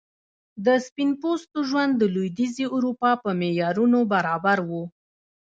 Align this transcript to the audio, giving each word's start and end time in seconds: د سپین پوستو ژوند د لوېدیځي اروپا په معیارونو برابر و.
د 0.65 0.67
سپین 0.85 1.09
پوستو 1.21 1.57
ژوند 1.69 1.91
د 1.97 2.03
لوېدیځي 2.13 2.65
اروپا 2.75 3.11
په 3.23 3.29
معیارونو 3.39 3.99
برابر 4.13 4.57
و. 4.69 4.71